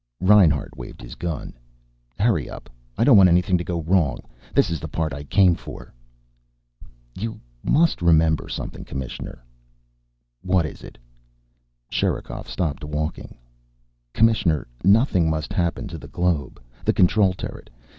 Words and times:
Reinhart 0.19 0.75
waved 0.75 0.99
his 0.99 1.13
gun. 1.13 1.53
"Hurry 2.19 2.49
up. 2.49 2.71
I 2.97 3.03
don't 3.03 3.17
want 3.17 3.29
anything 3.29 3.55
to 3.59 3.63
go 3.63 3.81
wrong. 3.83 4.17
This 4.51 4.71
is 4.71 4.79
the 4.79 4.87
part 4.87 5.13
I 5.13 5.23
came 5.23 5.53
for." 5.53 5.93
"You 7.13 7.39
must 7.61 8.01
remember 8.01 8.49
something, 8.49 8.83
Commissioner." 8.83 9.45
"What 10.41 10.65
is 10.65 10.81
it?" 10.81 10.97
Sherikov 11.91 12.49
stopped 12.49 12.83
walking. 12.83 13.37
"Commissioner, 14.11 14.65
nothing 14.83 15.29
must 15.29 15.53
happen 15.53 15.87
to 15.89 15.99
the 15.99 16.07
globe. 16.07 16.59
The 16.83 16.93
control 16.93 17.33
turret. 17.35 17.69